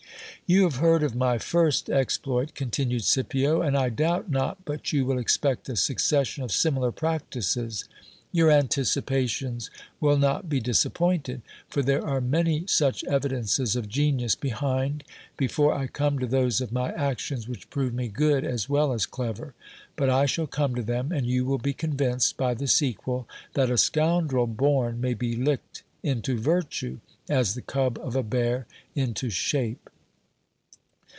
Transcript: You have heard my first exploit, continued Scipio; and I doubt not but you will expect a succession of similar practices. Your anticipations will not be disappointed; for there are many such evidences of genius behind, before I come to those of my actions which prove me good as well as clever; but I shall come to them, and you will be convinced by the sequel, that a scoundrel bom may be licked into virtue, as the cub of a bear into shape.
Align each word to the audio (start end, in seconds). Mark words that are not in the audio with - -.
You 0.47 0.63
have 0.63 0.75
heard 0.77 1.15
my 1.15 1.37
first 1.37 1.89
exploit, 1.89 2.55
continued 2.55 3.05
Scipio; 3.05 3.61
and 3.61 3.77
I 3.77 3.87
doubt 3.87 4.29
not 4.29 4.65
but 4.65 4.91
you 4.91 5.05
will 5.05 5.17
expect 5.17 5.69
a 5.69 5.77
succession 5.77 6.43
of 6.43 6.51
similar 6.51 6.91
practices. 6.91 7.85
Your 8.33 8.51
anticipations 8.51 9.69
will 10.01 10.17
not 10.17 10.49
be 10.49 10.59
disappointed; 10.59 11.41
for 11.69 11.81
there 11.81 12.05
are 12.05 12.19
many 12.19 12.67
such 12.67 13.05
evidences 13.05 13.77
of 13.77 13.87
genius 13.87 14.35
behind, 14.35 15.05
before 15.37 15.73
I 15.73 15.87
come 15.87 16.19
to 16.19 16.27
those 16.27 16.59
of 16.59 16.73
my 16.73 16.91
actions 16.95 17.47
which 17.47 17.69
prove 17.69 17.93
me 17.93 18.09
good 18.09 18.43
as 18.43 18.67
well 18.67 18.91
as 18.91 19.05
clever; 19.05 19.53
but 19.95 20.09
I 20.09 20.25
shall 20.25 20.47
come 20.47 20.75
to 20.75 20.83
them, 20.83 21.13
and 21.13 21.25
you 21.25 21.45
will 21.45 21.59
be 21.59 21.71
convinced 21.71 22.35
by 22.35 22.55
the 22.55 22.67
sequel, 22.67 23.25
that 23.53 23.71
a 23.71 23.77
scoundrel 23.77 24.47
bom 24.47 24.99
may 24.99 25.13
be 25.13 25.33
licked 25.33 25.83
into 26.03 26.37
virtue, 26.37 26.99
as 27.29 27.55
the 27.55 27.61
cub 27.61 27.97
of 28.03 28.17
a 28.17 28.23
bear 28.23 28.67
into 28.95 29.29
shape. 29.29 29.87